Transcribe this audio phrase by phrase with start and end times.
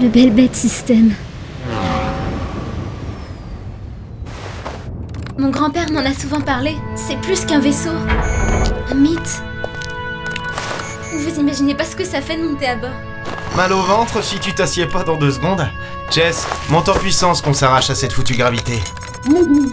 [0.00, 1.12] Le bel bête système.
[5.36, 6.76] Mon grand-père m'en a souvent parlé.
[6.96, 7.90] C'est plus qu'un vaisseau.
[8.90, 9.42] Un mythe.
[11.12, 12.90] Vous imaginez pas ce que ça fait de monter à bord.
[13.56, 15.68] Mal au ventre si tu t'assieds pas dans deux secondes
[16.10, 18.80] Jess, monte en puissance qu'on s'arrache à cette foutue gravité.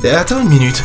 [0.04, 0.84] Attends une minute.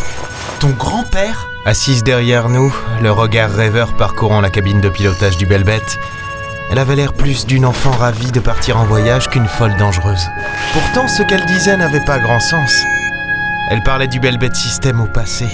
[0.61, 5.63] Ton grand-père Assise derrière nous, le regard rêveur parcourant la cabine de pilotage du Belle
[5.63, 5.99] Bête,
[6.73, 10.27] elle avait l'air plus d'une enfant ravie de partir en voyage qu'une folle dangereuse.
[10.73, 12.73] Pourtant, ce qu'elle disait n'avait pas grand sens.
[13.71, 15.47] Elle parlait du Belle Bête système au passé.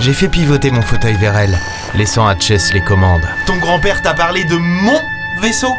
[0.00, 1.58] J'ai fait pivoter mon fauteuil vers elle,
[1.94, 3.26] laissant à Chess les commandes.
[3.46, 5.00] Ton grand-père t'a parlé de mon
[5.40, 5.74] vaisseau?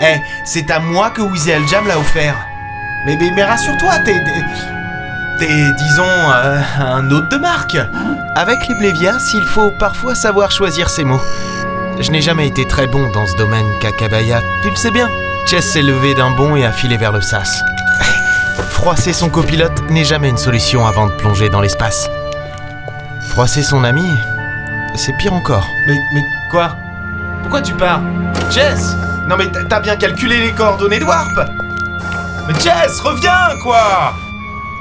[0.00, 2.36] Eh, c'est à moi que Wizzy Jam l'a offert.
[3.04, 4.14] Mais, mais, mais rassure-toi, t'es.
[4.24, 4.44] t'es-
[5.38, 7.76] T'es, disons, euh, un hôte de marque.
[8.34, 11.20] Avec les Blévias, il faut parfois savoir choisir ses mots.
[12.00, 14.40] Je n'ai jamais été très bon dans ce domaine, Kakabaya.
[14.62, 15.08] Tu le sais bien.
[15.46, 17.62] Chess s'est levé d'un bond et a filé vers le sas.
[18.70, 22.08] Froisser son copilote n'est jamais une solution avant de plonger dans l'espace.
[23.30, 24.06] Froisser son ami,
[24.96, 25.66] c'est pire encore.
[25.86, 26.76] Mais, mais quoi?
[27.42, 28.00] Pourquoi tu pars?
[28.50, 28.96] Jess
[29.28, 31.30] Non mais t'as- t'as bien calculé les coordonnées de Warp
[32.48, 34.14] Mais Jess, reviens quoi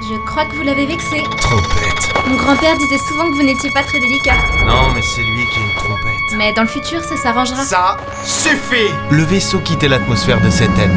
[0.10, 1.24] Je crois que vous l'avez vexé.
[1.42, 2.28] Trompette.
[2.28, 4.36] Mon grand-père disait souvent que vous n'étiez pas très délicat.
[4.66, 6.15] Non mais c'est lui qui est une trompette.
[6.38, 7.64] Mais dans le futur, ça s'arrangera.
[7.64, 10.92] Ça suffit Le vaisseau quittait l'atmosphère de Séten.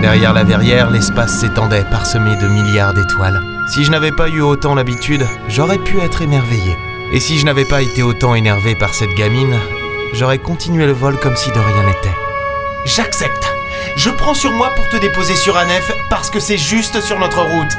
[0.00, 3.42] Derrière la verrière, l'espace s'étendait, parsemé de milliards d'étoiles.
[3.68, 6.76] Si je n'avais pas eu autant l'habitude, j'aurais pu être émerveillé.
[7.12, 9.58] Et si je n'avais pas été autant énervé par cette gamine,
[10.12, 12.14] j'aurais continué le vol comme si de rien n'était.
[12.84, 13.52] J'accepte.
[13.96, 17.42] Je prends sur moi pour te déposer sur Anef parce que c'est juste sur notre
[17.42, 17.76] route.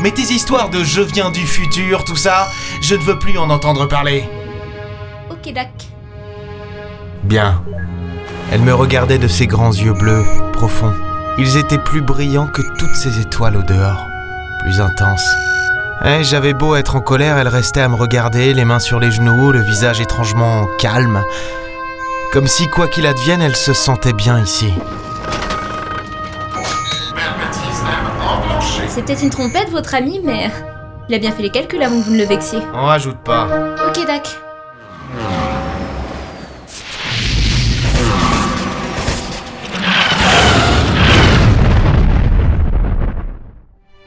[0.00, 2.48] Mais tes histoires de je viens du futur, tout ça,
[2.80, 4.24] je ne veux plus en entendre parler.
[5.30, 5.91] Ok, Dac.
[7.22, 7.62] Bien.
[8.50, 10.94] Elle me regardait de ses grands yeux bleus, profonds.
[11.38, 14.06] Ils étaient plus brillants que toutes ces étoiles au dehors,
[14.60, 15.26] plus intenses.
[16.04, 19.10] Eh, j'avais beau être en colère, elle restait à me regarder, les mains sur les
[19.10, 21.22] genoux, le visage étrangement calme.
[22.32, 24.72] Comme si, quoi qu'il advienne, elle se sentait bien ici.
[28.88, 30.50] C'est peut-être une trompette, votre ami, mais.
[31.08, 32.58] Il a bien fait les calculs avant que vous ne le vexiez.
[32.74, 33.46] On rajoute pas.
[33.86, 34.28] Ok, Dac.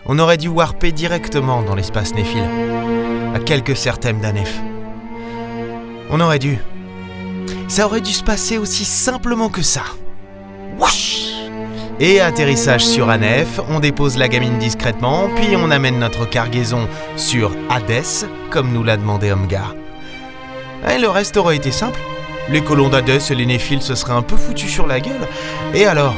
[0.07, 2.43] On aurait dû warper directement dans l'espace Néphil,
[3.33, 4.61] à quelques certaines d'Anef.
[6.11, 6.59] On aurait dû.
[7.67, 9.81] Ça aurait dû se passer aussi simplement que ça.
[10.77, 11.31] Whoosh
[11.99, 17.51] Et atterrissage sur Anef, on dépose la gamine discrètement, puis on amène notre cargaison sur
[17.71, 19.73] Hadès, comme nous l'a demandé Omgar.
[20.87, 21.99] Et le reste aurait été simple.
[22.51, 25.27] Les colons d'Hadès et les Néphiles se seraient un peu foutus sur la gueule.
[25.73, 26.13] Et alors?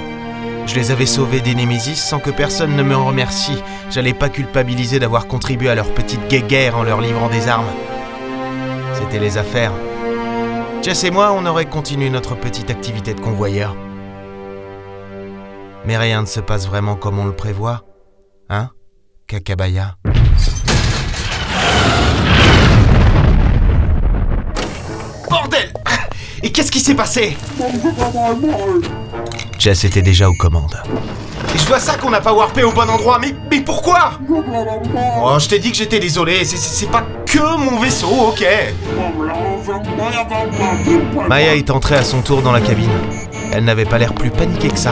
[0.68, 3.64] Je les avais sauvés des Némésis sans que personne ne me remercie.
[3.90, 7.72] J'allais pas culpabiliser d'avoir contribué à leur petite guéguerre en leur livrant des armes.
[8.94, 9.72] C'était les affaires.
[10.84, 13.76] Jess et moi, on aurait continué notre petite activité de convoyeur.
[15.86, 17.84] Mais rien ne se passe vraiment comme on le prévoit.
[18.50, 18.70] Hein
[19.28, 19.96] Kakabaya?
[25.30, 25.74] Bordel
[26.44, 27.38] Et qu'est-ce qui s'est passé?
[29.60, 30.82] Jess était déjà aux commandes.
[31.56, 34.12] Et je vois ça qu'on n'a pas warpé au bon endroit, mais, mais pourquoi?
[35.24, 38.46] Oh, je t'ai dit que j'étais désolé, c'est- pas que mon vaisseau, ok
[41.28, 42.90] Maya est entrée à son tour dans la cabine.
[43.52, 44.92] Elle n'avait pas l'air plus paniquée que ça.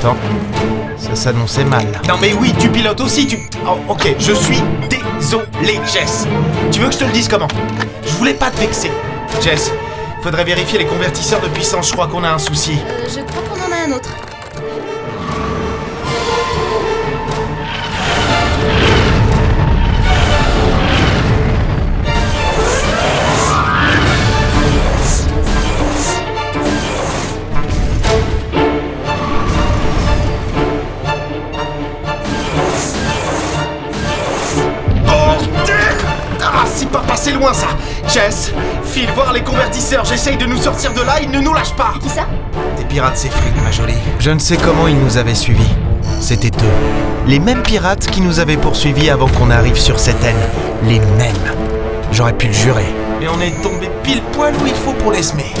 [0.00, 0.16] Pourtant,
[0.96, 1.86] ça s'annonçait mal.
[2.08, 3.38] Non mais oui, tu pilotes aussi, tu...
[3.66, 6.26] Oh, ok, je suis désolé, Jess.
[6.70, 7.48] Tu veux que je te le dise comment?
[8.04, 8.90] Je voulais pas te vexer.
[9.42, 9.72] Jess,
[10.26, 12.80] faudrait vérifier les convertisseurs de puissance, je crois qu'on a un souci.
[12.84, 14.10] Euh, je crois qu'on en a un autre.
[35.06, 35.76] Bordel
[36.42, 37.68] Ah, c'est pas passé loin ça
[38.08, 38.52] Jess,
[38.96, 41.92] file voir les convertisseurs, j'essaye de nous sortir de là, ils ne nous lâchent pas
[42.00, 42.26] Qui ça
[42.78, 43.92] Des pirates s'effritent, ma jolie.
[44.18, 45.74] Je ne sais comment ils nous avaient suivis.
[46.18, 47.26] C'était eux.
[47.26, 50.34] Les mêmes pirates qui nous avaient poursuivis avant qu'on arrive sur cette aile.
[50.84, 51.52] Les mêmes.
[52.10, 52.86] J'aurais pu le jurer.
[53.20, 55.52] Mais on est tombé pile poil où il faut pour les semer.